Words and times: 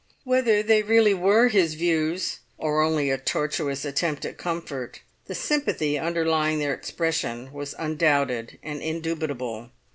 Whether 0.23 0.63
they 0.63 0.81
really 0.81 1.13
were 1.13 1.49
his 1.49 1.75
views, 1.75 2.39
or 2.57 2.81
only 2.81 3.11
a 3.11 3.19
tortuous 3.19 3.85
attempt 3.85 4.25
at 4.25 4.35
comfort, 4.35 5.01
the 5.27 5.35
sympathy 5.35 5.95
underlying 5.99 6.57
their 6.57 6.73
expression 6.73 7.53
was 7.53 7.75
undoubted 7.77 8.57
and 8.63 8.81
indubitable. 8.81 9.69